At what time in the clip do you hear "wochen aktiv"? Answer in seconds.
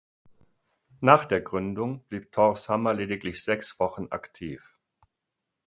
3.79-4.59